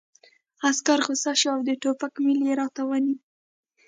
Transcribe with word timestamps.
عسکر 0.69 0.99
غوسه 1.05 1.31
شو 1.39 1.47
او 1.55 1.59
د 1.67 1.69
ټوپک 1.81 2.13
میل 2.23 2.39
یې 2.47 2.53
راته 2.61 2.81
ونیو 2.89 3.17